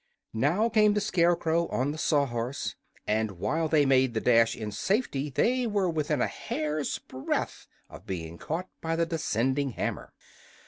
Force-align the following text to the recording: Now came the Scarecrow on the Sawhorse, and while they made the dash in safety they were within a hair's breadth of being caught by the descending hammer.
Now 0.33 0.67
came 0.67 0.95
the 0.95 0.99
Scarecrow 0.99 1.67
on 1.67 1.91
the 1.91 1.99
Sawhorse, 1.99 2.73
and 3.05 3.33
while 3.37 3.67
they 3.67 3.85
made 3.85 4.15
the 4.15 4.19
dash 4.19 4.55
in 4.57 4.71
safety 4.71 5.29
they 5.29 5.67
were 5.67 5.91
within 5.91 6.23
a 6.23 6.27
hair's 6.27 6.97
breadth 6.97 7.67
of 7.87 8.07
being 8.07 8.39
caught 8.39 8.69
by 8.81 8.95
the 8.95 9.05
descending 9.05 9.73
hammer. 9.73 10.11